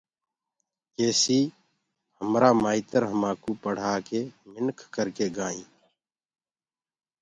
ڪيسي 0.95 1.41
همرآ 2.19 2.49
مآئتر 2.61 3.01
همآنٚڪو 3.11 3.51
پڙهآڪي 3.63 4.21
منک 4.51 4.77
ڪرڪي 4.93 5.27
گآئينٚ 5.37 5.71